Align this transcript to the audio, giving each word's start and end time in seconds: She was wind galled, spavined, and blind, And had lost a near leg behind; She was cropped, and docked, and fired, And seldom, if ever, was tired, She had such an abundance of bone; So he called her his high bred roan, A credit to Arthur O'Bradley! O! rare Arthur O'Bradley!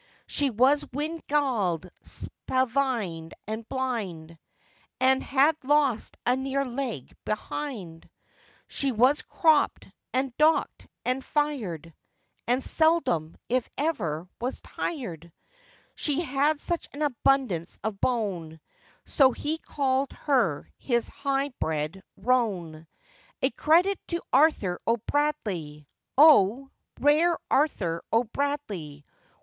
She 0.25 0.49
was 0.49 0.83
wind 0.91 1.21
galled, 1.27 1.87
spavined, 2.01 3.35
and 3.45 3.69
blind, 3.69 4.39
And 4.99 5.21
had 5.21 5.55
lost 5.63 6.17
a 6.25 6.35
near 6.35 6.65
leg 6.65 7.15
behind; 7.23 8.09
She 8.67 8.91
was 8.91 9.21
cropped, 9.21 9.85
and 10.11 10.35
docked, 10.37 10.87
and 11.05 11.23
fired, 11.23 11.93
And 12.47 12.63
seldom, 12.63 13.37
if 13.47 13.69
ever, 13.77 14.27
was 14.39 14.59
tired, 14.61 15.31
She 15.93 16.21
had 16.21 16.59
such 16.59 16.89
an 16.93 17.03
abundance 17.03 17.77
of 17.83 18.01
bone; 18.01 18.59
So 19.05 19.29
he 19.33 19.59
called 19.59 20.13
her 20.13 20.67
his 20.79 21.09
high 21.09 21.49
bred 21.59 22.01
roan, 22.17 22.87
A 23.43 23.51
credit 23.51 23.99
to 24.07 24.23
Arthur 24.33 24.79
O'Bradley! 24.87 25.87
O! 26.17 26.71
rare 26.99 27.37
Arthur 27.51 28.01
O'Bradley! 28.11 29.05